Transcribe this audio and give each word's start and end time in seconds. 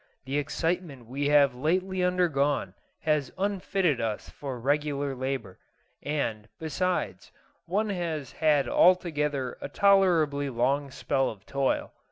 The 0.25 0.39
excitement 0.39 1.05
we 1.05 1.27
have 1.27 1.53
lately 1.53 2.01
undergone 2.03 2.73
has 3.01 3.31
unfitted 3.37 4.01
us 4.01 4.29
for 4.29 4.59
regular 4.59 5.13
labour; 5.13 5.59
and, 6.01 6.49
besides, 6.59 7.31
one 7.67 7.89
has 7.91 8.31
had 8.31 8.67
altogether 8.67 9.59
a 9.61 9.69
tolerably 9.69 10.49
long 10.49 10.89
spell 10.89 11.29
of 11.29 11.45
toil. 11.45 11.93